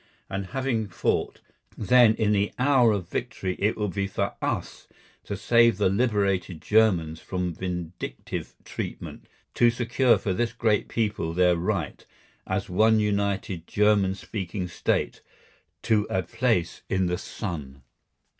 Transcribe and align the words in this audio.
And 0.31 0.47
having 0.47 0.87
fought, 0.87 1.41
then 1.77 2.15
in 2.15 2.31
the 2.31 2.51
hour 2.57 2.91
of 2.91 3.07
victory 3.09 3.55
it 3.59 3.77
will 3.77 3.87
be 3.89 4.07
for 4.07 4.33
us 4.41 4.87
to 5.25 5.37
save 5.37 5.77
the 5.77 5.89
liberated 5.89 6.59
Germans 6.59 7.19
from 7.19 7.53
vindictive 7.53 8.55
treatment, 8.65 9.27
to 9.53 9.69
secure 9.69 10.17
for 10.17 10.33
this 10.33 10.53
great 10.53 10.87
people 10.87 11.33
their 11.33 11.55
right, 11.55 12.03
as 12.47 12.67
one 12.67 12.99
united 12.99 13.67
German 13.67 14.15
speaking 14.15 14.67
State, 14.67 15.21
to 15.83 16.07
a 16.09 16.23
place 16.23 16.81
in 16.89 17.05
the 17.05 17.19
sun. 17.19 17.83